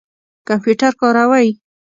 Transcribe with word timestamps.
کمپیوټر 0.47 0.91
کاروئ؟ 1.01 1.49